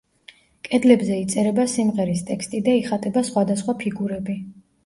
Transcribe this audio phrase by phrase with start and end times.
[0.67, 4.39] კედლებზე იწერება სიმღერის ტექსტი და იხატება სხვადასხვა ფიგურები.